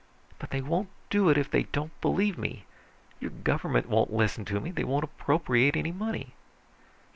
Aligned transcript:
But 0.39 0.49
they 0.49 0.61
won't 0.61 0.89
do 1.11 1.29
it 1.29 1.37
if 1.37 1.51
they 1.51 1.61
don't 1.61 1.91
believe 2.01 2.35
me. 2.35 2.65
Your 3.19 3.29
government 3.29 3.87
won't 3.87 4.11
listen 4.11 4.45
to 4.45 4.59
me, 4.59 4.71
they 4.71 4.83
won't 4.83 5.03
appropriate 5.03 5.75
any 5.75 5.91
money." 5.91 6.33